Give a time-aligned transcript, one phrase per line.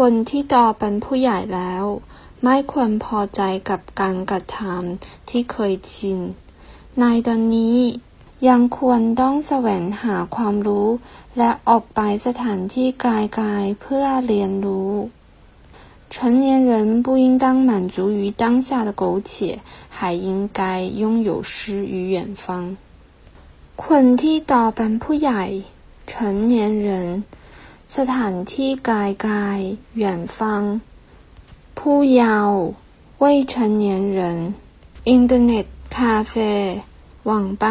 [0.10, 1.84] นที่โตเป็นผู้ใหญ่แล้ว
[2.42, 6.18] ไม่ควรพอใจกับการกระทำที่เคยชิน
[7.00, 7.78] ในตอนนี้
[8.48, 10.88] ยังควรต้องแสวงหาความรู้
[11.38, 13.04] และออกไปสถานที่ไก
[13.42, 14.92] ลๆเพื่อเรียนรู้
[16.12, 16.14] 成
[16.44, 19.58] 年人不应当满足于当下的苟且，
[19.96, 20.60] 还应该
[21.02, 22.76] 拥有诗与远方。
[23.84, 25.44] คนที่โตเป็นผู้ใหญ่
[26.10, 26.12] 成
[26.52, 26.54] 年
[26.86, 26.88] 人
[27.96, 30.04] สถานที่ไกลๆ远
[30.36, 30.38] 方
[31.78, 32.60] ผู้เยาว์
[33.22, 33.84] 未成年
[34.18, 34.20] 人
[35.08, 35.64] อินเทอร์เน็ต
[35.96, 36.52] คาเฟ่
[37.28, 37.30] 网
[37.62, 37.64] 吧